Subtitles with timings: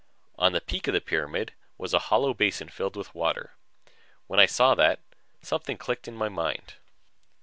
[0.39, 3.53] On the peak of the pyramid was a hollow basin filled with water.
[4.25, 4.99] When I saw that,
[5.43, 6.73] something clicked in my mind.